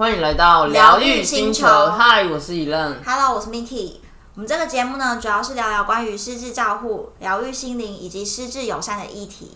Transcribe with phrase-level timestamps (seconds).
[0.00, 1.66] 欢迎来到疗愈星球。
[1.90, 3.04] 嗨，我是伊任。
[3.04, 3.96] Hello，我是 Miki。
[4.34, 9.50] 我们这个节目呢，主要是聊聊关于失智照护、疗愈心灵以及失智友善的议题。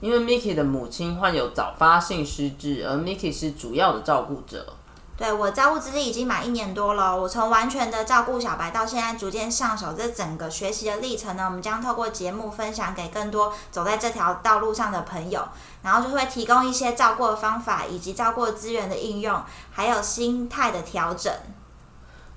[0.00, 4.66] 因为 Miki 的母亲患有早发性失智，而 Miki 是主要的照顾者。
[5.16, 15.42] 对我照顾资历已经满一年多了，我从完全的照顾小白到现在逐渐上手，这整个学习的历程呢，我们将透过节目分享给更多走在这条道路上的朋友，
[15.82, 19.42] 然后就会提供一些照顾的方法，以及照顾资源的应用，
[19.72, 21.32] 还有心态的调整。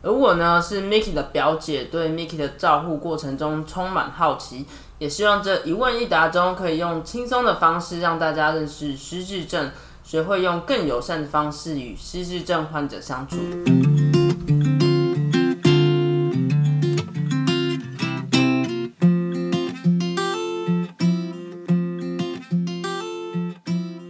[0.01, 4.65] 而我呢，是 Miki 的表姐，对 Miki 的照护过程中充满好奇，
[4.97, 9.69] 也希望这一问一答中可以用轻松的方式让大家认识失智症，
[10.09, 13.35] 学会用更友善的方式与失智症患者相处。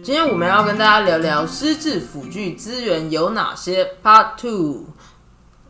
[0.02, 4.86] 今天我们要跟大家聊聊失智辅具资源有哪些，Part Two。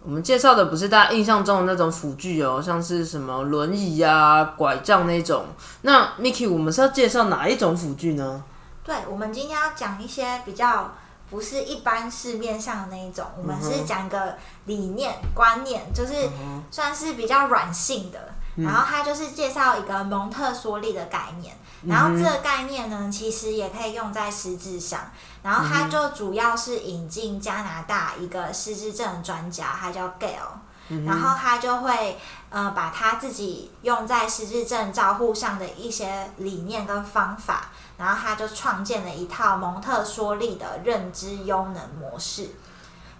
[0.04, 5.46] 我们介绍的不是大家印象中的那种辅具哦，像是什么轮椅啊、拐杖那种。
[5.82, 8.44] 那 Miki，我们是要介绍哪一种辅具呢？
[8.90, 10.92] 对，我们今天要讲一些比较
[11.30, 16.28] 不是一般市面上的那一种，我们是讲一个理念、观念，就是
[16.72, 18.34] 算是比较软性的。
[18.56, 25.02] 然后它就是介绍一个蒙特梭利的概念，然后这个概念呢，其实也可以用在失智上。
[25.44, 30.58] 然后它就主要是引进加拿大一个失智症的专家，他叫 Gail。
[31.06, 32.18] 然后他就会
[32.48, 37.68] 呃把他自己用在失智症照护上的一些理念跟方法，
[38.00, 42.48] 然后他就创建了一套蒙特梭利的认知优能模式。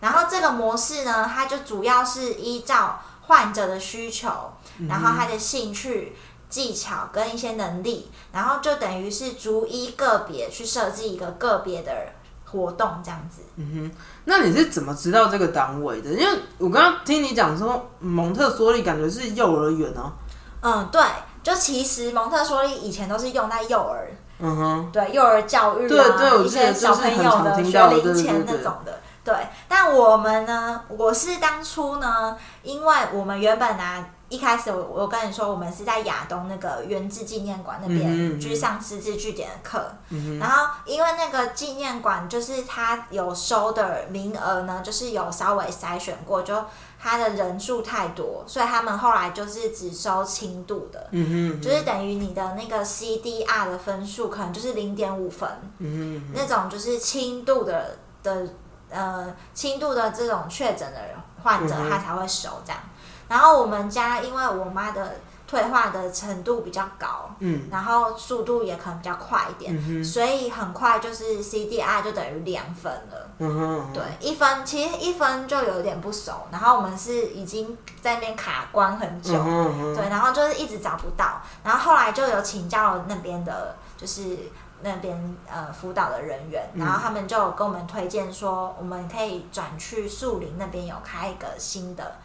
[0.01, 4.31] 然后这个模式呢，它就主要是依照患者的需求，
[4.89, 6.17] 然后他的兴趣、
[6.49, 11.93] 技巧跟一些能力，然后就等于是逐一个别去设计一个个别的
[12.47, 13.43] 活动这样子。
[13.57, 16.11] 嗯哼那你是怎么知道这个单位的？
[16.11, 20.11] 因为我刚刚听你讲说蒙特梭利感觉是幼儿园哦、
[20.63, 21.03] 嗯，对，
[21.43, 24.11] 就其实蒙特梭利以前都是用在幼儿，
[24.41, 29.01] 嗯哼，对幼儿教育啊，对对一些小朋友的学龄前那种的。
[29.23, 29.35] 对，
[29.69, 39.93] 但我们呢，我是当初呢，因为我们原本啊，一开始我我跟你说，我们是在亚东那个原治纪念馆那边哼去上失智据点的课，
[40.39, 46.55] 然后因为那个纪念馆就是它有收的名额呢，就是有稍微筛选过，就
[46.99, 55.49] 它的人数太多，所以他们后来就是只收轻度的，嗯哼，就是等于你的那个 CDR 的分数可能就是零点五分，
[55.79, 58.47] 嗯那种就是轻度的的
[58.91, 61.01] 呃轻度的这种确诊的
[61.43, 62.81] 患者，他才会收这样。
[63.29, 67.69] 然后我们家因为我妈的退化的程度比较高，嗯。
[67.71, 73.29] 然后速度也可能比较快一点，嗯，所以很快就是 CDR 就等于两分了。
[73.39, 84.37] 嗯哼，对，一分其实一分就有点不熟，然后我们是已经在那边卡关很久，嗯哼嗯哼，对，然后就是一直找不到，然后后来就有请教了那边的，就是
[84.83, 92.17] 那边呃辅导的人员，然后他们就跟我们推荐说，我们可以转去树林那边有开一个新的，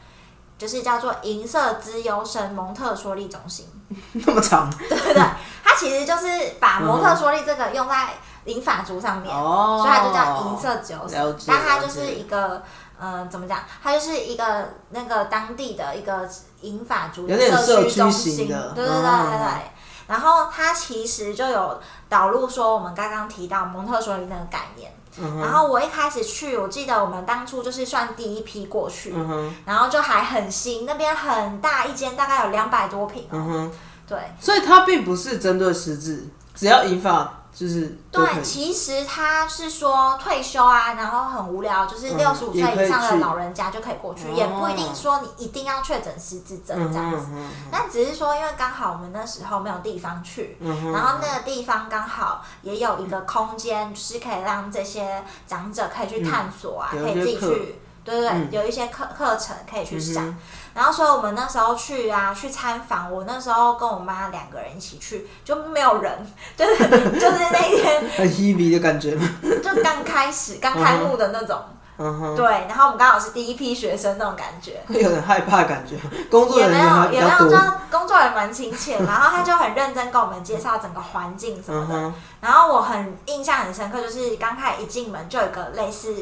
[0.57, 3.67] 就是叫做银色之优生蒙特梭利中心，
[4.13, 5.23] 那么长 对对对？
[5.63, 8.09] 它其实就是把蒙特梭利这个用在
[8.45, 12.61] 银发族上面，哦，所以它就叫银色之优了生，但它就是一个。
[12.97, 13.59] 嗯，怎么讲？
[13.83, 16.25] 它就是一个那个当地的一个
[16.61, 19.71] 银发族的社区区中心，对对对对。
[20.07, 24.91] 然后它其实就有导入说我们刚刚提到蒙特梭利那个概念。
[25.17, 33.29] 嗯然后我一开始去，我记得我们当初就是算第一批过去，嗯，然后就还很新，那边很大一间，大概有两百多平哦。
[33.31, 33.71] 嗯哼，
[34.05, 47.27] 对所以它并不是针对失智，只要引发就是对，其实他是说退休啊，然后很无聊，就是嗯六十五岁以以上的老人家就可以过去，哦也不一定说你一定要确诊失智症嗯这样子。
[47.71, 60.25] 那只是说，因为刚好我们那时候没有地方去，嗯，然后那个地方刚好也有一个空间，就是可以让这些长者可以去探索啊，嗯可以自己去，对对对，嗯有一些课课程可以去上。
[60.27, 60.37] 嗯
[60.75, 66.11] 然后所以我们那时候去啊，去参访，我那时候跟我妈两个人一起去，就没有人，
[66.57, 66.77] 就是
[67.17, 69.17] 就是那天 很 hebe 的感觉？
[69.63, 71.57] 就刚开始 刚开幕的那种，
[71.97, 74.81] 嗯哼，对，然后我们刚好是第一批学生那种感觉。
[74.85, 75.95] 会有点害怕感觉，
[76.29, 77.57] 工作也没人员也没有，比较多就，
[77.97, 82.13] 工作人员蛮亲切，然后他就很认真跟我们介绍整个环境什么的。
[82.41, 86.13] 然后我很印象很深刻，就是刚开始一进门就有一个类似，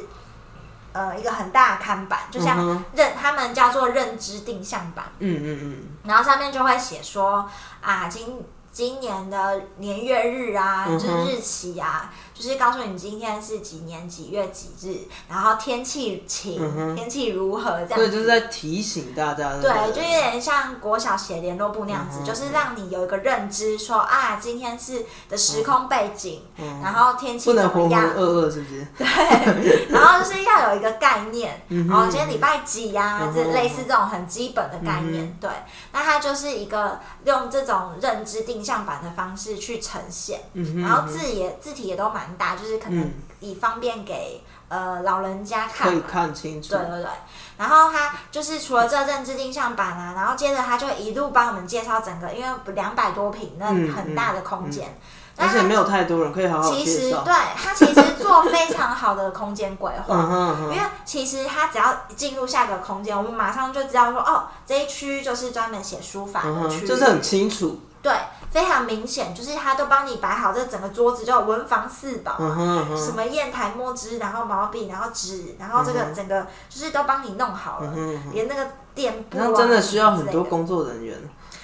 [0.94, 7.50] 呃，一个很大的看板，就像认、他们叫做认知定向板，嗯嗯嗯，然后上面就会写说
[7.82, 17.96] 啊，今今年的年月日啊，就是日期啊，就是告诉你今天是几年几月几日，然后天气晴，嗯天气如何这样子。
[17.96, 26.82] 所以就是在提醒大家，对，就有点像国小写联络簿那样子，嗯就是让你有一个认知说，啊，今天是的时空背景，嗯。
[26.82, 28.88] 然后天气不能浑浑怎么样，噩噩，是不是？
[28.98, 35.50] 对，然后就是要有一个概念，嗯然后今天礼拜几呀、这类似这种很基本的概念，对，
[35.92, 46.02] 那它就是一个用这种认知定向版的方式去呈现，嗯然后字也字体也都蛮大，就是可能嗯以方便给呃老人家看可以。
[46.02, 46.80] 看清楚对。
[46.80, 47.10] 对对，
[47.58, 54.98] 然后他就是除了这认知定向版啊，然后接着他就一路帮我们介绍整个，因为两百多平那嗯很大的空间，
[55.38, 56.86] 而且没有太多人可以好好其。
[56.86, 60.16] 实对他其实做非常好的空间规划，
[60.72, 67.80] 因为其实他只要进入下个空间，我们马上就知道说，哦，这一区就是专门写书法的区域，就是很清楚。
[68.02, 68.12] 对，
[68.54, 72.38] 非常明显，就是他都帮你摆好这整个桌子，就文房四宝啊。
[72.40, 77.92] 嗯哼嗯哼什么砚台、墨汁，然后毛笔，然后纸，然后这个整个就是都帮你弄好了，
[78.32, 81.18] 连那个垫布啊，那真的需要很多工作人员。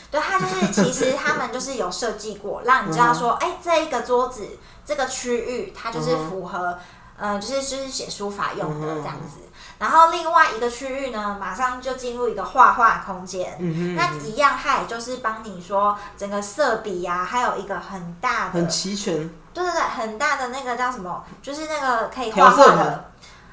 [0.09, 4.47] 对，他就是其实他们就是有设计过，让你知道说，哎、这一个桌子
[4.83, 6.75] 这个区域，它就是符合，
[7.15, 9.41] 呃，就是就是写书法用的这样子。
[9.79, 13.55] 然后另外一个区域呢，马上就进入一个画画空间。
[13.59, 19.15] 嗯哼，那一样，它也就是帮你说整个色笔呀、还有一个很大的，很齐全，
[19.53, 21.23] 对对对，很大的那个叫什么？
[21.41, 23.08] 就是那个可以画画的，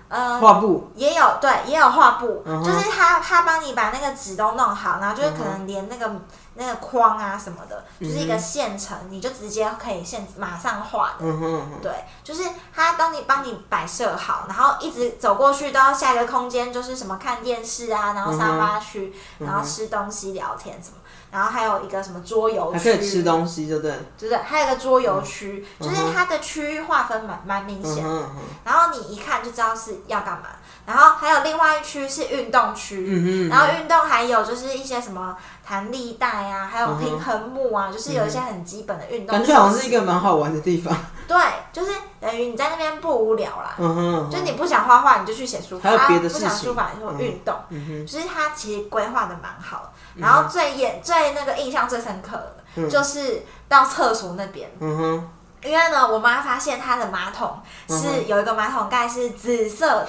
[0.08, 0.90] 呃，画布。
[0.94, 6.10] 也有对，也有画布，就是他他帮你把那个纸都弄好，然后就是可能连那个、
[6.54, 11.26] 那个框啊什么的，就是一个现成，你就直接可以现马上画的。
[11.82, 11.92] 对，
[12.22, 12.42] 就是
[12.74, 20.96] 他帮你帮你摆设好，然后一直走过去到下一个空间，就是什么看电视啊，然后沙发区，然后吃东西聊天什么，
[21.36, 23.92] 然后还有一个什么桌游区，还可以吃东西，对不对？
[24.18, 24.38] 对不对？
[24.42, 28.08] 还有一个桌游区，嗯就是它的区域划分蛮蛮明显的。
[28.08, 30.46] 嗯嗯然后你一看就知道是要干嘛。
[30.86, 35.36] 然后还有另外一区是运动区，嗯，然后运动还有就是一些什么
[35.66, 39.44] 弹力带啊，还有平衡木啊，就是有一些很基本的运动感。
[39.44, 40.96] 觉好像是一个蛮好玩的地方。
[41.26, 41.36] 对，
[41.72, 41.90] 就是
[42.20, 43.74] 等于你在那边不无聊啦。
[44.30, 47.54] 就你不想画画，你就去写书法；还有别的啊不想书法，你就运动。
[47.70, 49.90] 嗯哼，就是它其实规划的蛮好的。
[50.14, 55.30] 然后最眼最那个印象最深刻的，嗯就是到厕所那边，嗯哼，
[55.68, 57.58] 因为呢，我妈发现她的马桶
[57.88, 60.08] 嗯是有一个马桶盖是紫色的，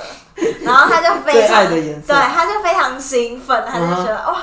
[0.62, 4.42] 然后她就非常爱的对，她就非常兴奋，她就觉得、哇，就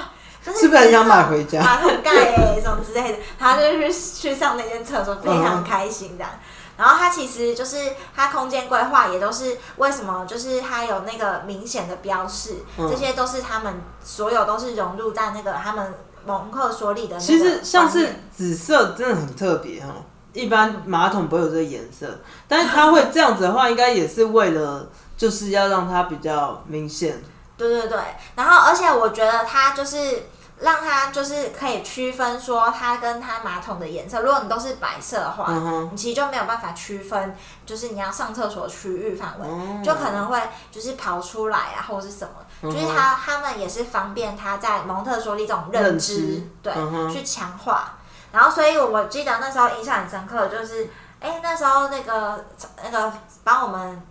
[0.52, 6.31] 是是不是很想买回家马桶盖哎、什么之类的，他就去去上那间厕所，非常开心这样。
[6.76, 7.76] 然后它其实就是
[8.17, 15.94] 它空间规划也都是为什么就是它有那个明显的标示，嗯这些都是他们所有都是融入在那个他们
[16.26, 19.94] 蒙克所里的其实像是紫色真的很特别哈，
[20.32, 22.19] 一般马桶不会有这个颜色，
[22.49, 27.23] 但是它会这样子的话，应该也是为了就是要让它比较明显。
[27.56, 27.99] 对对对，
[28.35, 30.25] 然后而且我觉得它就是
[30.61, 37.37] 让它就是可以区分说它跟它马桶的颜色，如果你都是白色的话，嗯，你其实就没有办法区分，
[37.67, 39.83] 就是你要上厕所区域范围，哦。
[39.85, 40.41] 就可能会
[40.71, 47.95] 就是跑出来啊，或者是什么，嗯就是他他们也是方便他在蒙特梭利这种认认知，知对，嗯去强化。
[48.33, 50.89] 然后，所以我记得那时候印象很深刻，就是
[51.21, 52.45] 哎，那时候那个
[52.83, 53.12] 那个
[53.43, 54.03] 帮我们。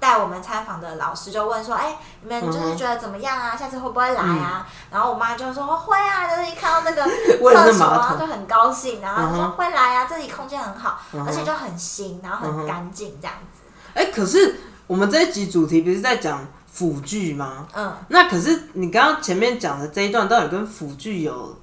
[0.00, 3.56] 带我们参访的老师就问说：“哎、你们就是觉得怎么样啊？
[3.56, 7.04] 下次会不会来啊？”然后我妈就说：“会啊，就是一看到那个
[7.38, 13.62] 厕所，马桶然后就很高兴，然后就说会来啊，这里空间很好，嗯而且就很新，然后很干净这样子。
[13.94, 17.66] 哎、可是我们这一集主题不是在讲辅具吗？
[17.74, 21.58] 嗯，那可是你刚刚前面讲的这一段，到底跟辅具有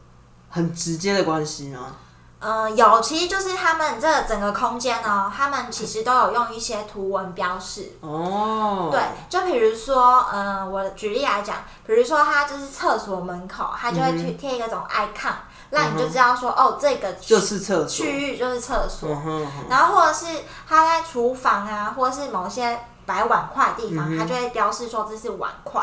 [0.50, 1.96] 很直接的关系吗？
[2.40, 7.94] 呃，有，其实就是他们这整个空间呢，他们其实都有用一些图文标示。
[8.02, 15.34] 哦，对，就比如说，嗯，我举例来讲，比如说他就是厕所门口，他就会嗯去贴一个种 icon，、
[15.72, 17.88] 让你就知道说，哦，这个区就是厕所。
[17.88, 19.10] 区域就是厕所。
[19.70, 20.26] 然后或者是
[20.68, 25.82] 他在厨房啊，或者是某些摆碗筷的地方，它就会标示说这是碗筷。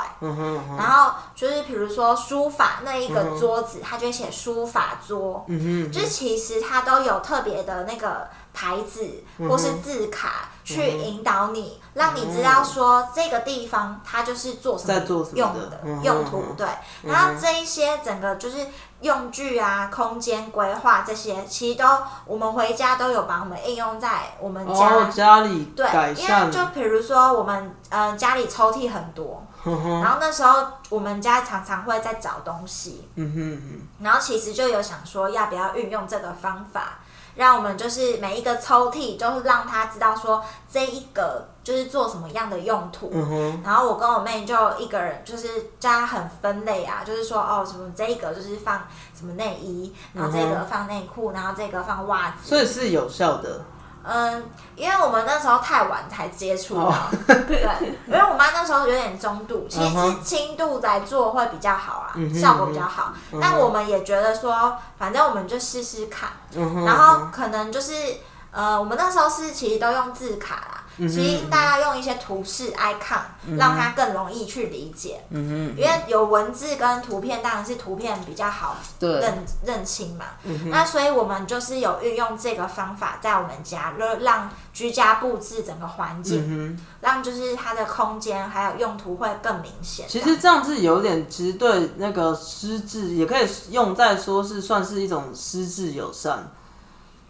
[0.79, 5.45] 然后就是比如说书法那一个桌子，它就会写书法桌。
[5.49, 16.67] 嗯哼，就是其实它都有特别的那个牌子嗯或是字卡去引导你，让你知道说这个地方它就是做什么用的用途，对。
[17.03, 18.67] 然后这一些整个就是
[19.01, 21.85] 用具啊、空间规划这些，其实都
[22.25, 24.73] 我们回家都有把我们应用在我们家。
[24.73, 37.01] 哦，家里对，因为，就比如说我们呃家里抽屉很多，嗯然后那时候我们家常常会在找东西，嗯哼嗯然后其实就有想说要不要运用这个方法，
[37.35, 43.11] 让我们就是每一个抽屉就是让他知道说这一个就是做什么样的用途。
[43.13, 45.49] 嗯，然后我跟我妹就一个人，就是
[45.79, 48.83] 叫她很分类啊，就是说哦，什么这一个就是放
[49.19, 52.37] 什么内衣，然后这个放内裤，然后这个放袜子。
[52.43, 53.61] 所以是有效的。
[54.05, 54.43] 嗯，
[54.77, 56.95] 因为我们那时候太晚才接触到，哦。
[57.27, 57.63] 对，
[58.07, 60.25] 因为我妈那时候有点中度，其实嗯哼。
[60.25, 63.13] 轻度来做会比较好啊，效果比较好。
[63.41, 66.31] 但我们也觉得说，反正我们就试试看，
[66.85, 67.93] 然后可能就是
[68.51, 70.72] 呃，我们那时候是其实都用字卡啦。
[70.99, 80.27] 嗯其实大家用一些图示 icon，、让它更容易去理解，嗯因为有文字跟图片，当然是图片比较好认认清嘛。
[80.67, 90.07] 那所以我们就是有运用这个方法在我们家，让让居家布置整个环境，嗯，让就是它的空间还有用途会更明显。
[90.09, 96.51] 其实这样子有点，其实对那个失智也可以用在说是算是一种失智友善。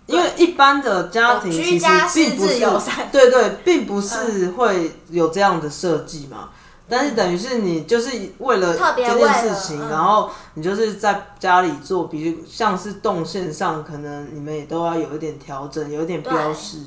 [0.07, 3.09] 因为一般的家庭其实并不是失智友善。
[3.13, 6.51] 对对，并不是会有这样的设计嘛。
[6.89, 9.89] 但是等于是你就是为了这件事情，嗯。
[9.89, 16.79] 然后你就是在家里做，比如像是动线上，可能你们也都要有一点调整，有一点标识。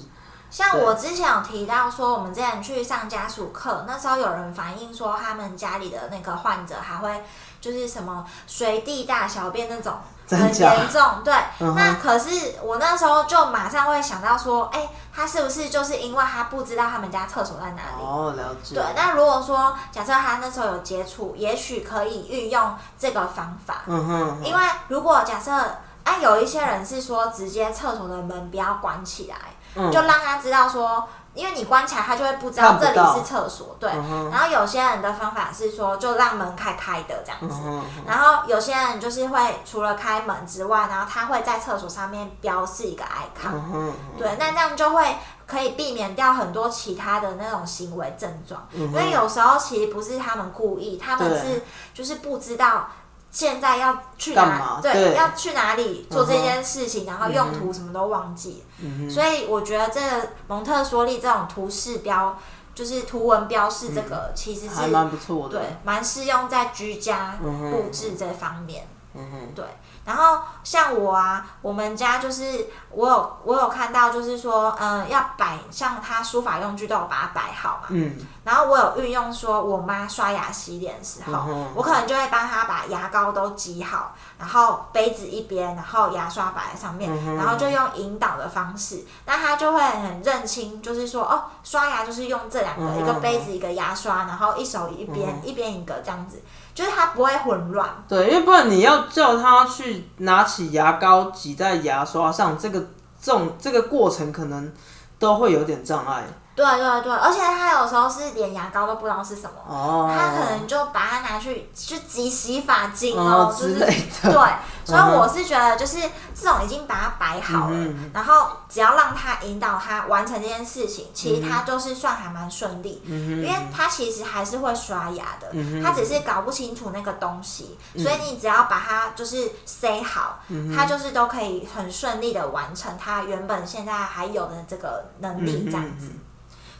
[0.51, 7.23] 像我之前有提到说，我们之前去上家属课，那时候有人反映说，他们家里的那个患者还会
[7.59, 9.93] 就是什么随地大小便那种，
[10.29, 11.01] 很严重。
[11.23, 18.03] 对，嗯那可是我那时候就马上会想到说，哎、他是不是就是因为他不知道他们家厕所在哪里？
[18.03, 18.75] 哦，了解。
[18.75, 23.83] 对，那如果说假设他那时候有接触，也许可以运用这个方法。
[23.85, 29.35] 嗯哼，因为如果假设，啊，有一些人是说直接厕所的门不要关起来，
[29.75, 33.75] 嗯就让他知道说，因为你关起来，他就会不知道这里是厕所。
[33.79, 37.61] 对，嗯然后有些人的方法是说，就让门开开的这样子。
[37.65, 51.63] 嗯然后有些人就是会除了开门之外，然后他会在厕所上面标示一个 icon，、嗯，对，那这样就会可以避免掉很多其他的那种行为症状，嗯因为有时候其实不是他们故意，他们是
[51.93, 52.87] 就是不知道。
[53.35, 54.79] 现在要去哪？
[54.81, 58.63] 对，对要去哪里做这件事情，然后用途什么都忘记。
[58.79, 62.39] 嗯所以我觉得这个蒙特梭利这种图示标，
[62.73, 65.59] 就是图文标示这个，其实是蛮不错的。
[65.59, 68.87] 对，蛮适用在居家布置这方面。
[69.13, 69.65] 嗯哼，对，
[70.05, 77.87] 然后像我啊，我们家就是我有我有看到，就是说，嗯、要摆像他书法用具都有把它摆好嘛。
[77.89, 96.41] 嗯，然后我有运用说，我妈刷牙洗脸的时候，嗯我可能就会帮她把牙膏都挤好，然后杯子一边，然后牙刷摆在上面，嗯然后就用引导的方式，那她就会很认清，就是说，哦，刷牙就是用这两个，嗯一个杯子一个牙刷，然后一手一边、一边一个这样子，
[96.75, 97.89] 就是它不会混乱。
[98.07, 102.79] 对，因为不然你要叫他去拿起牙膏挤在牙刷上，这个
[103.19, 104.71] 这种这个过程可能
[105.17, 106.25] 都会有点障碍。
[106.55, 114.31] 对对对，而且他有时候是连牙膏都不知道是什么，哦，他可能就把它拿去去挤洗发精哦，就是哦之类的。
[114.31, 114.53] 对，
[114.85, 115.97] 所以我是觉得就是
[116.33, 125.51] 这种已经把它摆好了，嗯然后只要让他引导他完成这件事情，其实他就是算还蛮顺利，嗯因为他其实还是会刷牙的，
[125.83, 128.01] 他只是搞不清楚那个东西，嗯。
[128.01, 130.39] 所以你只要把它就是塞好，
[130.73, 136.11] 他就是都可以很顺利的完成他原本现在还有的这个能力这样子。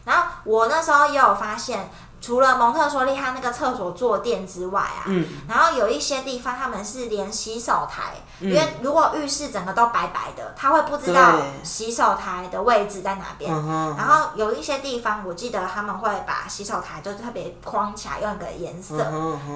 [0.06, 1.90] 然后我那时候也有发现，
[2.22, 5.26] 除了蒙特梭利他那个厕所坐垫之外啊，嗯。
[5.50, 8.50] 然后有一些地方他们是连洗手台，嗯。
[8.50, 13.52] 因为如果浴室整个都白白的，他会不知道洗手台的位置在哪边。
[13.98, 19.04] 然后有一些地方，我记得他们会把洗手台就特别框起来，用一个颜色，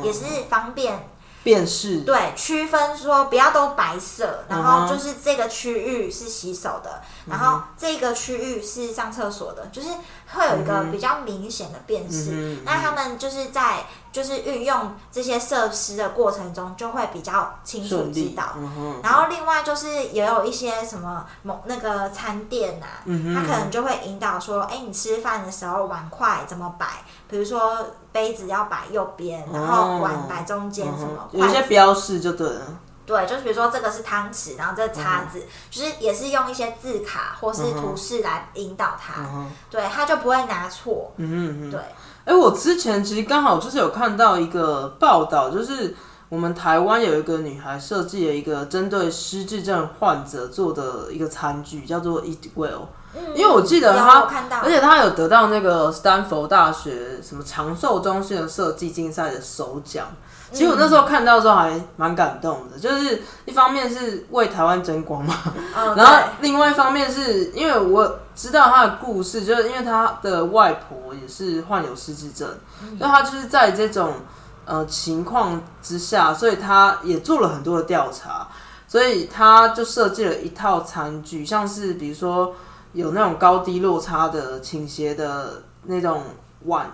[0.04, 1.10] 也是方便
[1.44, 2.02] 辨识。
[2.02, 9.88] 对，区分说不要都白色，然嗯后就是这个区域是洗手的，然后这个区域是上厕所的，就是
[10.34, 12.32] 会有一个比较明显的辨识。
[12.32, 18.44] 嗯那他们就是在就是运用这些设施的过程中，就会比较清楚知道。
[18.58, 26.88] 嗯，然后另外就是也有一些什么某那个餐店啊，嗯他可能就会引导说，哎，你吃饭的时候碗筷怎么摆？
[27.30, 32.62] 比如说杯子要摆右边，然后碗摆中间，什么嗯有一些标示就对了。
[33.06, 39.24] 对，就是比如说这个是汤匙，然后这个叉子，就是也是用一些字卡或是图示来引导他，
[39.70, 41.12] 对，他就不会拿错。
[41.18, 41.80] 嗯嗯嗯，对。
[42.30, 45.96] 哎，我之前其实刚好就是有看到一个报道，就是
[46.30, 52.86] 我们台湾有一个女孩设计了一个针对失智症患者做的一个餐具，叫做 Eat Well。
[53.34, 54.20] 因为我记得他，
[54.62, 60.06] 而且他有得到那个斯坦福大学什么长寿中心的设计竞赛的首奖。
[60.52, 65.36] 其实我那时候看到的时候还蛮感动的，就是一方面是为台湾争光嘛，
[65.96, 72.48] 然后另外一方面是因为我知道他的故事，就是因为他的外婆也是患有失智症，
[72.98, 74.14] 所以他就是在这种
[74.66, 78.48] 呃情况之下，所以他也做了很多的调查，
[78.88, 82.54] 所以他就设计了一套餐具，像是比如说。
[82.94, 86.24] 有那种高低落差的倾斜的那种
[86.66, 86.92] 碗，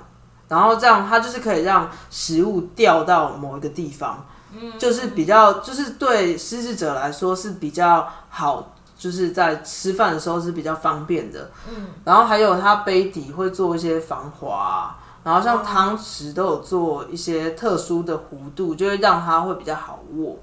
[0.48, 20.38] 然后这样它就是可以让食物掉到某一个地方，嗯，就是比较就是对失智者来说是比较好，就是在吃饭的时候是比较方便的，嗯，然后还有它杯底会做一些防滑，然后像汤匙都有做一些特殊的弧度，就会让它会比较好握。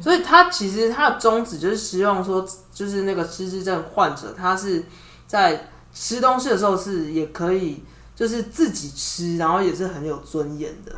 [0.00, 4.82] 所以它其实它的宗旨就是希望说，就是那个失智症患者，他是
[5.26, 7.84] 在吃东西的时候是也可以，
[8.16, 10.92] 就是自己吃，然后也是很有尊严的。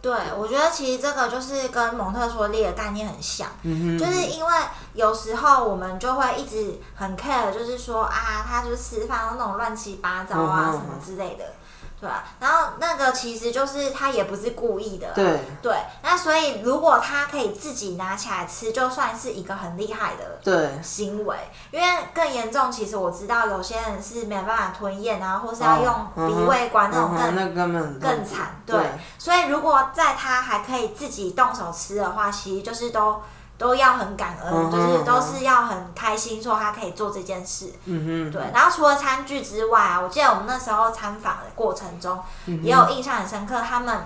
[0.00, 4.52] 对，我觉得其实这个就是跟蒙特梭利的概念很像，就是因为
[4.94, 11.44] 有时候我们就会一直很 care，就是说啊，他就是吃饭那种乱七八糟啊什么之类的。
[12.00, 15.76] 对啊，然后那个其实就是他也不是故意的，对对。
[16.02, 21.36] 那所以如果他可以自己拿起来吃，就算是一个很厉害的对行为。
[21.70, 27.16] 因为更严重，其实我知道有些人是没办法吞咽啊，或是要用鼻胃管那种
[27.54, 28.60] 更更惨。
[28.64, 28.80] 对，
[29.18, 33.20] 所以如果在他还可以自己动手吃的话，其实就是都。
[33.58, 37.72] 都要很感恩，就是都是要很开心，说他可以做这件事。
[37.86, 38.40] 嗯哼，对。
[38.54, 43.60] 然后除了餐具之外啊，我记得我们那时候参访的过程中，也有印象很深刻。
[43.60, 44.04] 他们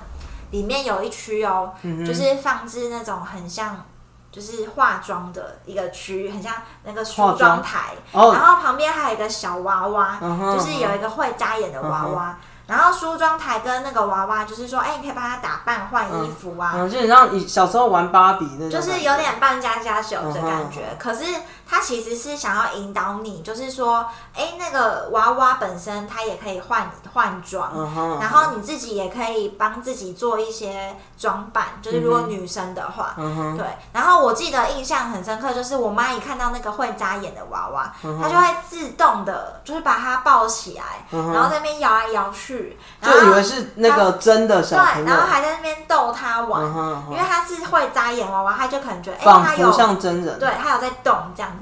[0.50, 3.84] 里面有一区哦，就是放置那种很像
[4.30, 6.54] 就是化妆的一个区域，很像
[6.84, 7.90] 那个梳妆台。
[8.10, 12.38] 然后旁边还有一个小娃娃，就是有一个会眨眼的娃娃。
[12.66, 16.72] 然后梳妆台跟那个娃娃，就是说，哎，你可以帮他打扮、换衣服啊。
[16.76, 18.70] 嗯，就你像你小时候玩芭比那种。
[18.70, 21.24] 就是有点扮家家酒的感觉，可是。
[21.72, 27.72] 他其实是想要引导你，就是说，哎，那个娃娃本身它也可以换换装，
[28.20, 33.14] 然后你自己也可以帮自己做一些装扮，就是如果女生的话，
[33.56, 33.64] 对。
[33.90, 46.62] 然后我记得印象很深刻，就是我妈一看到那个会眨眼的娃娃，她就会自动的，就是把它抱起来，然后在那边摇来摇去，就以为是那个真的小朋友，然后还在那边逗他玩，
[47.10, 51.50] 因为他是会眨眼娃娃，他就可能觉得，哎，仿佛像真人，对他有在动这样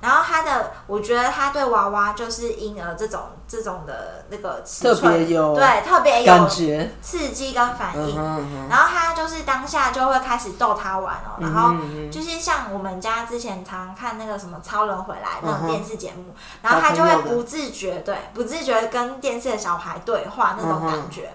[0.00, 8.16] 然后他的，我觉得他对娃娃就是婴儿这种这种的那个尺寸有对特别有感觉刺激跟反应。
[8.68, 11.38] 然后他就是当下就会开始逗他玩哦。
[11.40, 11.74] 然后
[12.10, 21.30] 就是像我们家之前常看那个什么超人回来那种电视节目，然后他就会不自觉对不自觉跟电视的小孩对话那种感觉。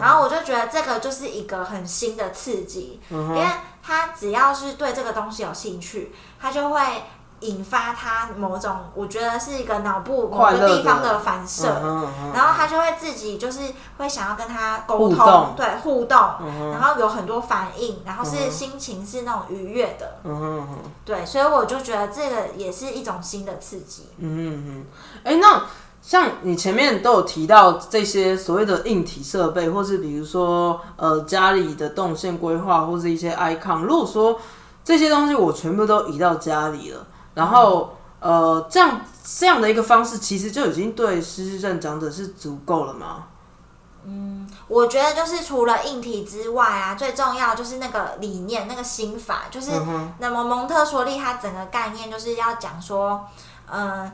[0.00, 3.46] 然后我就觉得这个就是一个很新的刺激，因为
[3.82, 6.80] 他只要是对这个东西有兴趣，他就会。
[7.44, 11.68] 引发他某种，我觉得是一个脑部某个地方的反射，
[12.34, 13.60] 然后他就会自己就是
[13.98, 16.18] 会想要跟他沟通，对互动，
[16.72, 20.18] 然后有很多反应，然后是心情是那种愉悦的，
[21.04, 24.08] 对，所以我就觉得这个也是一种新的刺激。
[24.18, 24.86] 嗯嗯，
[25.22, 25.64] 哎，那
[26.00, 34.40] 像你前面都有提到这些所谓的硬体设备，或是比如说呃家里的动线规划，或是一些 icon，如果说
[34.82, 37.06] 这些东西我全部都移到家里了。
[37.34, 43.24] 然后，呃，这样这样的一个方式，其实就已经对失智症长者是足够了吗？
[44.04, 49.70] 嗯，我觉得就是除了硬体之外啊，最重要就是那个理念、那个心法，就是
[50.18, 53.26] 那么蒙特梭利他整个概念就是要讲说，
[53.70, 54.10] 嗯。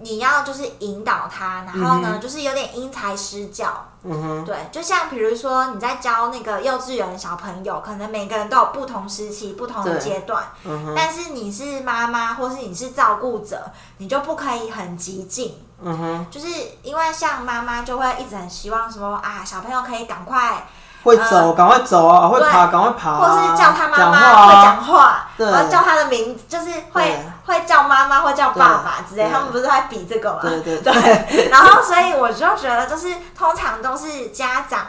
[0.00, 3.86] 你要就是引导他，然后呢，就是有点因材施教。
[4.04, 10.44] 嗯哼，对，就像比如说你在教那个幼稚园的小朋友，可能每个人都有不同时期、不同的阶段。
[10.64, 15.60] 嗯哼，但是你是妈妈或是你是照顾者，你就不可以很激进。
[15.82, 16.46] 嗯哼，就是
[16.82, 20.66] 因为像妈妈就会一直很希望说啊，小朋友可以赶快。
[21.08, 22.28] 会走，赶快走啊！
[22.28, 23.16] 会爬，赶快爬。
[23.16, 29.28] 或是叫他妈妈会讲话，然后叫他的名字，就是会会叫妈妈，或叫爸爸之类。
[29.30, 30.40] 他们不是在比这个吗？
[30.42, 31.48] 对对对。
[31.50, 34.80] 然后，所以我就觉得，就是通常都是家长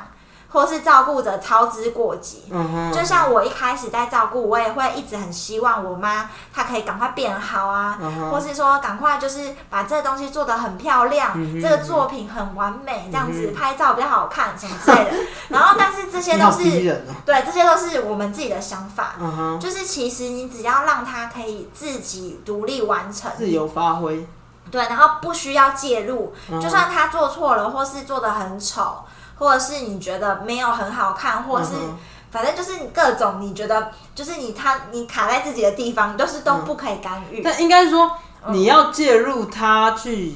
[0.52, 2.44] 或是照顾者操之过急。
[2.52, 15.12] 嗯哼，就像我一开始在照顾，我也会一直很希望我妈她可以赶快变好啊，嗯或是说赶快就是把这个东西做得很漂亮，嗯这个作品很完美，这样子拍照比较好看什么之类的。
[15.50, 17.00] 然后，但是这些都是。
[17.26, 19.16] 对，这些都是我们自己的想法。
[19.20, 24.28] 嗯哼，就是其实你只要让他可以自己独立完成，自由发挥。
[24.72, 29.04] 对，然后不需要介入，嗯就算他做错了，或是做的很丑，
[29.40, 31.98] 或者是你觉得没有很好看，或者是、嗯
[32.32, 37.42] 反正就是你各种你觉得就是你他你卡在自己的地方，就是都不可以干预。
[37.42, 38.12] 但应该说，
[38.46, 40.36] 嗯你要介入他去，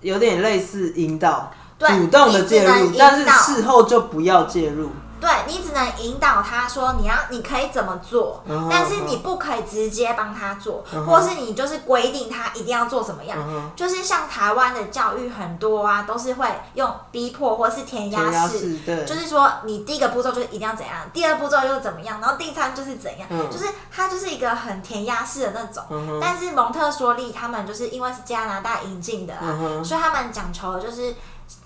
[0.00, 4.90] 有点类似引导，主动的介入，但是事后就不要介入。
[5.20, 13.38] 对你只能引导他说你要你可以怎么做，但是你不可以直接帮他做，或是你就是规定他一定要做什么样。
[13.76, 23.48] 就是像台湾的教育很多啊，都是会用逼迫或是填填鸭式，就是说你第一个步骤就是一定要怎样，第二步骤又怎么样，然后第三就是怎样，嗯。
[23.50, 25.84] 就是它就是一个很填鸭式的那种。
[26.20, 31.14] 但是蒙特梭利他们就是因为是加拿大引进的啊，所以他们讲求的就是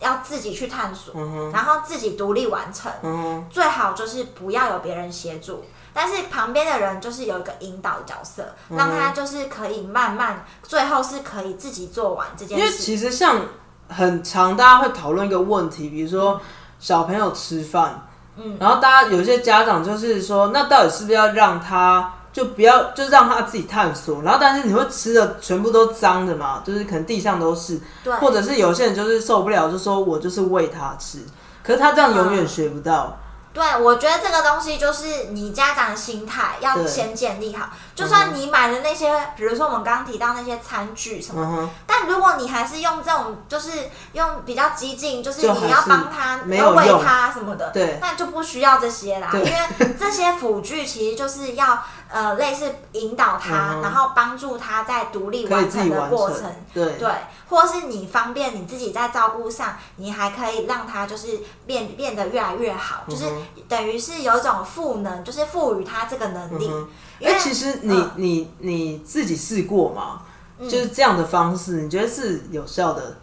[0.01, 5.65] 要自己去探索，嗯，然后自己独立完成，嗯，最好就是不要有别人协助。
[5.95, 12.83] 但是旁边的人就是有一个引导角色，嗯让他就是可以慢慢，最后是可以自己做完这件事因为事。
[12.83, 13.43] 其实像
[13.89, 16.41] 很常大家会讨论一个问题，比如说
[16.79, 31.19] 小朋友吃饭，嗯，然后大家有些家长就是说，那到底是不是要让他就不要就让他自己探索，然后但是你会吃的全部都脏的嘛，就是可能地上都是，对，或者是有些人就是受不了，就说我就是喂他吃，
[31.63, 33.19] 可是他这样永嗯远学不到。
[33.55, 37.69] 对，我觉得这个东西就是你家长的心态要先建立好。
[37.95, 43.71] 就算你买的那些，比如说我们刚刚提到那些餐具什么，嗯，但如果你还是用这种，就是
[44.13, 47.99] 用比较激进，就是你要帮他，要喂他什么的，对。
[48.01, 49.31] 那就不需要这些啦。
[49.35, 56.45] 因为这些辅具其实就是要呃类似引导他，嗯然后帮助他在独立完成的过程。
[56.73, 57.11] 对，对，
[57.51, 66.71] 或是你方便你自己在照顾上，你还可以让他就是变变得越来越好，就是嗯等于是有一种赋能，就是赋予他这个能力。
[67.19, 70.23] 因为哎，其实你嗯你你自己试过吗？
[70.59, 73.17] 嗯就是这样的方式，你觉得是有效的？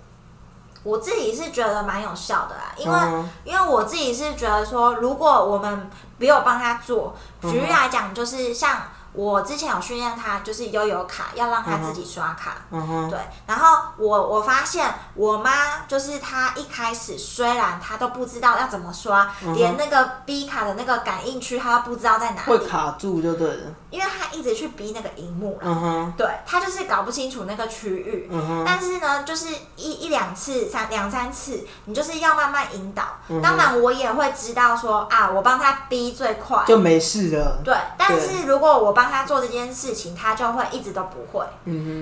[0.84, 8.84] 我自己是觉得蛮有效的啦，因为、嗯因为我自己是觉得说，如果我们没有帮他做，举例来讲，就是像
[9.20, 12.56] 我之前有训练他，就是悠游卡要让他自己刷卡。
[12.72, 23.64] 嗯哼，对，然后我我发现我妈就是她一开始虽然她都不知道要怎么刷，连那个 B 卡的那个感应区她都不知道在哪里，会卡住就对了。
[23.90, 28.30] 因为她一直去逼那个荧幕啦，嗯哼，对她就是搞不清楚那个区域。
[28.32, 33.04] 嗯哼，但是呢，就是一一两次、三两三次，你就是要慢慢引导。
[33.28, 37.60] 嗯当然，我也会知道说啊，我帮他逼最快，就没事了。
[37.66, 37.76] 对。
[37.98, 41.46] 但是如果我帮他做这件事情，他就会一直都不会，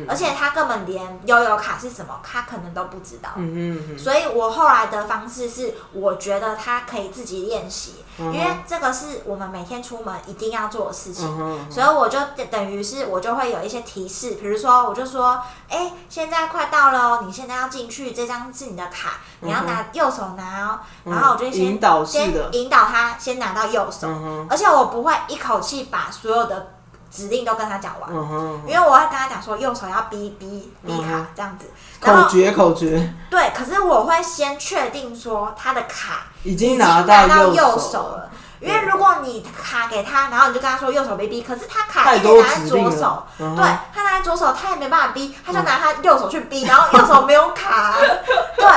[0.07, 3.29] 而且他根本连悠游卡是什么，他可能都不知道。
[3.35, 11.25] 嗯哼嗯哼，所以我后来的方式是，我觉得他可以自己练习，因为这个是我们每天出门一定要做的事情。
[11.27, 12.19] 嗯哼，所以我就
[12.51, 26.73] 等于是我就会有一些提示，比如说我就说，哎、现在快到了哦，你现在要进去，这张是你的卡，你要拿右手拿哦，然后我就先嗯引导先引导他先拿到右手，嗯，而且我不会一口气把所有的
[27.11, 31.65] 指令都跟他讲完，嗯哼，因为我会跟他讲说右手要逼逼逼卡这样子，
[32.01, 33.13] 然后口诀口诀。
[33.29, 38.29] 对，可是我会先确定说他的卡已已经经拿到右右手了。
[38.59, 43.23] 因为如果你卡给他，然后你就跟他说右手逼逼，可是他卡太一直拿在左手。
[43.37, 47.93] 对，他拿在左手，他也没办法逼，他就拿他右手去逼，然后右手没有卡，
[48.57, 48.67] 对，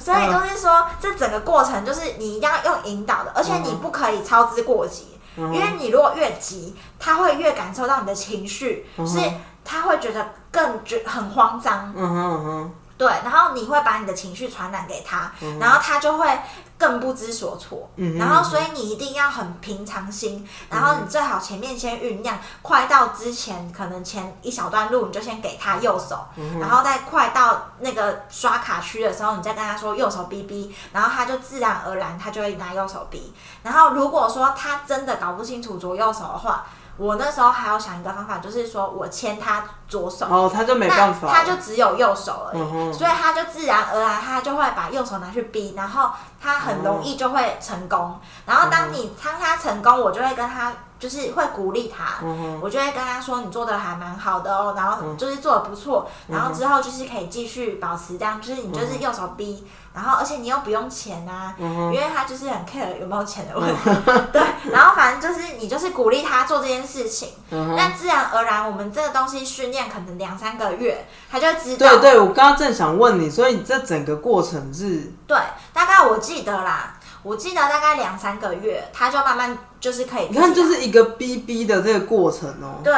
[0.00, 5.17] 所以就是说这整个过程就是你一定要用引导的，而且你不可以操之过急，嗯
[5.54, 9.18] 因为你如果越急，他会越感受到你的情绪，是
[9.64, 16.38] 他会觉得更觉很慌张，嗯哼嗯哼，对，然后你会把你的情绪传染给他，然后他就会
[16.76, 17.88] 更不知所措。
[17.94, 33.32] 嗯哼然后，所以你一定要很平常心，然后你最好前面先酝酿，快到之前可能前一小段路你就先给他右手，嗯然后再快到那个刷卡区的时候，你再跟他说右手逼逼，然后他就自然而然他就会拿右手逼。
[33.62, 36.66] 然后如果说他真的搞不清楚左右手的话，
[36.98, 41.32] 我那时候还要想一个方法，就是说我牵他左手，哦，他就没办法。
[41.32, 46.10] 他就只有右手而已，嗯所以他就自然而然他就会把右手拿去逼，然后
[46.42, 48.18] 他很容易就会成功。
[48.44, 63.90] 然后当你当他成功，我就会跟他就是会鼓励他，嗯我就会跟他说你做的还蛮好的哦，然后就是做的不错，嗯然后之后就是可以继续保持这样，就是你就是右手逼，然后而且你又不用钱啊，嗯因为他就是很 care 有没有钱的问题，
[64.32, 75.36] 对，然后反正就是你就是鼓励他做这件事情，嗯那自然而然我们这个东西训练可能两三个月，他就知道，对对，我刚刚正想问你，所以这整个过程是对，
[75.72, 76.94] 大概我记得啦，
[77.28, 82.92] 我记得大概两三个月，他就慢慢就是可以你看，就是一个逼逼的这个过程哦、对，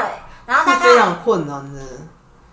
[0.47, 1.81] 然后大概非常困难的。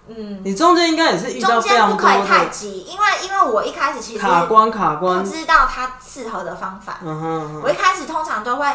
[0.07, 5.21] 嗯，你中间应该也是遇到中非常多间不可以太急，因为因为我一开始其实卡关卡不。
[5.21, 8.65] 知道他适合的方法，嗯哼嗯我一开始通常都会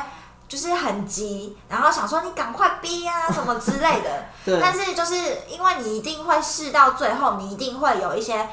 [0.46, 5.14] 就是很急，然后想说你赶快逼啊什么之类的， 对，但是就是
[5.48, 8.48] 因为你一定会试到最后，你一定会有一些。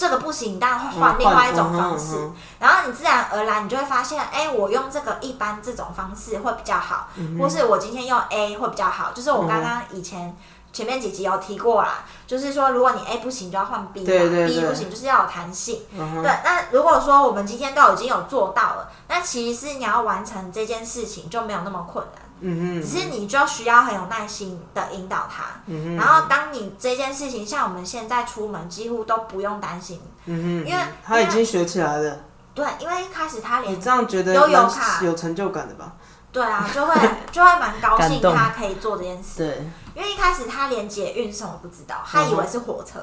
[0.00, 10.34] 这个不行，当然会换嗯另外一种方式，嗯然后你自然而然你就会发现，哎，我用这个一般这种方式会比较好，嗯或是我今天用 A 会比较好，就是我刚刚以前
[10.72, 15.82] 前面几集有提过啦，就是说如果你 A 不行就要换 B 嘛对对 b 不行就是要有弹性。
[15.94, 25.44] 对，那如果说我们今天都已经有做到了，那其实你要完成这件事情就没有那么困难，嗯哼，只是你就需要很有耐心的引导他。
[25.66, 32.20] 嗯哼，然后，当你这件事情，像我们现在出门几乎都不用担心，嗯哼，因为他已经学起来了，
[32.54, 35.04] 对，因为一开始他连你这样觉得悠游卡。
[35.04, 35.92] 有成就感的吧？
[36.32, 36.94] 对啊，就会
[37.32, 43.00] 就会蛮高兴他可以做这件事，对，因为一开始他连捷运什么不知道，他以为是火车，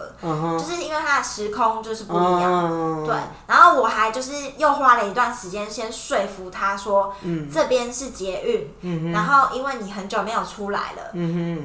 [0.58, 2.68] 就是因为他的时空就是不一样。
[2.72, 3.16] 嗯，对，
[3.48, 7.48] 然后我还就是又花了一段时间先说服他说，嗯。
[7.52, 11.12] 这边是捷运，然后因为你很久没有出来了，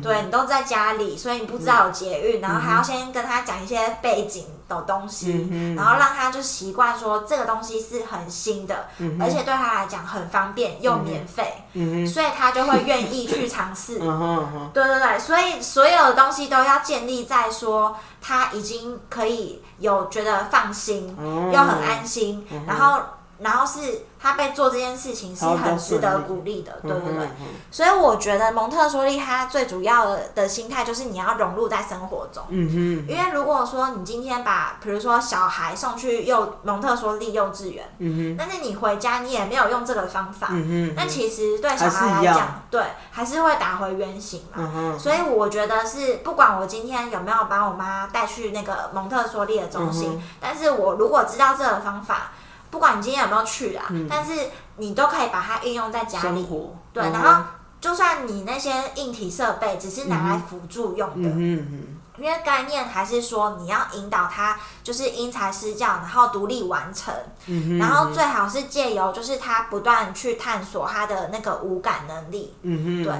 [0.01, 8.87] 对你都在家里，所以你不知道有捷运，然后还要先跟他讲一些背景的东西，然后让他就习惯说这个东西是很新的，
[9.21, 11.65] 而且对他来讲很方便又免费，
[12.07, 13.99] 所以他就会愿意去尝试。
[14.01, 23.03] 嗯哼嗯哼，对对对，所以所有的东西都要建立在说他已经可以有觉得放心，哦又很安心，然后
[23.43, 27.29] 然后是他被做这件事情是很值得鼓励的，对不对？
[27.71, 32.43] 所以我觉得蒙特梭利他最主要的的心态就是你要融入在生活中。
[32.49, 32.69] 嗯
[33.09, 44.57] 哼，因为如果说你今天把，比如说小孩送去幼蒙特梭利幼稚园，嗯但是你回家你也没有用这个方法，嗯哼，那其实对小孩来讲，对还是会打回原形嘛。
[44.57, 52.33] 嗯哼，所以我觉得是，不管我今天有没有把我妈带去那个蒙特梭利的中心，嗯但是我如果知道这个方法，
[52.73, 56.23] 不管你今天有没有去啊，但是你都可以把它运用在家里。
[56.23, 57.45] 生活，对，然后
[57.79, 67.13] 就算你那些硬体设备只是拿来辅助用的，嗯哼嗯因为概念还是说你要引导他就是因材施教，然后独立完成，
[67.47, 72.55] 嗯，然后最好是借由就是他不断去探索他的那个无感能力。
[72.63, 73.13] 对，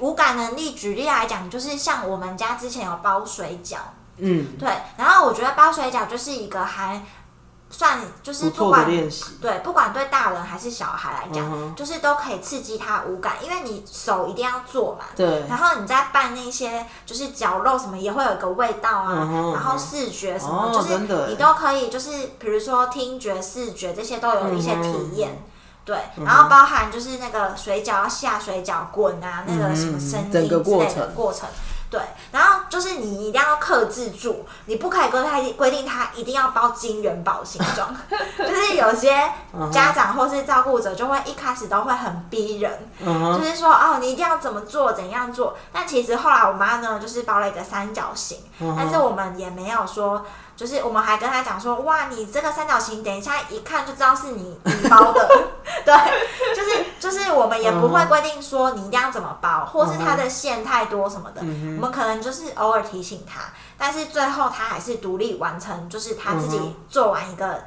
[0.00, 3.76] 无感能力举例来讲，就是像我们家之前有包水饺，
[4.18, 7.02] 嗯，对，然后我觉得包水饺就是一个还
[7.70, 8.86] 算就是不管，
[9.40, 15.04] 对，不管对大人还是小孩来讲，嗯就是都可以刺激他五感，因为你手一定要做嘛。
[15.14, 19.28] 对，然后你再拌那些就是绞肉什么，也会有一个味道啊。
[19.30, 25.44] 嗯然后视觉什么，哦就是你都可以，就是比如说听觉、视觉这些都有一些嗯体验。
[25.84, 31.48] 对，然后包含就是那个水饺要下水饺滚啊，那个什么声音之类的过程过程。
[31.90, 32.00] 对，
[32.32, 37.96] 然后就是你一定要克制住，你不可以规他规定他一定要包金元宝形状，
[38.38, 39.18] 就是有些
[39.54, 45.56] 嗯家长或是照顾者就会一开始都会很逼人，就是说哦，你一定要怎么做，怎样做。
[45.72, 50.24] 但其实后来我妈呢，就是包了一个三角形，嗯但是我们也没有说，
[50.56, 55.48] 就是我们还跟她讲说，哇，你这个三角形，等一下一看就知道是你你包的，
[55.84, 55.94] 对，
[56.54, 63.40] 就是就是我们也不会规定说你一定要怎么包，或是它的线太多什么的，我们可能就是偶尔提醒他，
[63.76, 67.62] 但是最后他还是独立完成，就是他自己做完一个。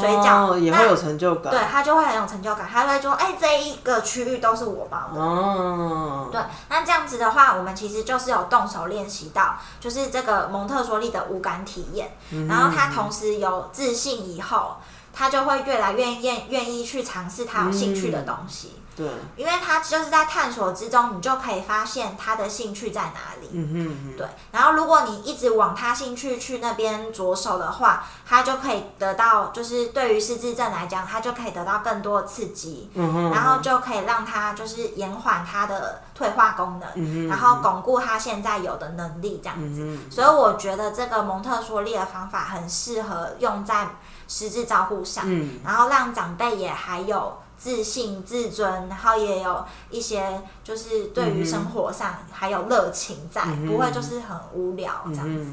[0.00, 12.16] 水饺哦也会有成就感，对他就会很有成就感，他会说：“哎、这一个区域都是我包的。”哦，对，那这样子的话，我们其实就是有动手练习到，就是这个蒙特梭利的五感体验。
[12.48, 14.76] 然后他同时有自信以后，
[15.14, 23.48] 他就会越来越愿愿意去尝试他有兴趣的东西，对，因为他就是在探索之中，你就可以发现他的兴趣在哪里。
[23.52, 39.82] 嗯哼嗯对，然后如果你一直往他兴趣去那边着手的话，他就可以得到，就是对于失智症来讲，他就可以得到更多的刺激，嗯哼，然后就可以让他就是延缓他的退化功能，嗯哼然后巩固他现在有的能力，这样子。
[39.82, 43.88] 嗯哼，所以我觉得这个蒙特梭利的方法很适合用在
[44.28, 45.60] 失智照护上，嗯。
[45.64, 55.46] 然后让长辈也还有自信、自尊，然后也有一些就是对于生活上还有热情在，不会就是很无聊这样子。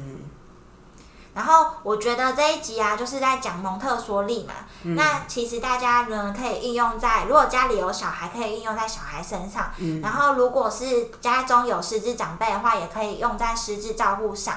[1.32, 4.52] 然后我觉得这一集啊，就是在讲蒙特梭利嘛。
[4.82, 9.70] 那其实大家呢可以应用在，如果家里有小孩，可以应用在小孩身上。
[10.02, 14.54] 然后如果是家中有失智长辈的话，也可以用在失智照顾上。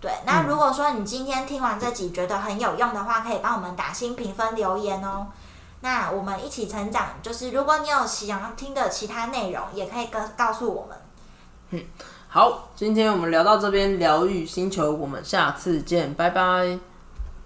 [0.00, 5.26] 对，那如果说你今天听完这集觉得很有用的话，可以帮我们打新评分留言哦。
[5.84, 10.96] 那我们一起成长，就是如果你有想要听的其他内容，也可以跟告诉我们。
[11.72, 11.84] 嗯，
[12.26, 16.93] 好，今天我们聊到这边，疗愈星球，我们下次见，拜拜。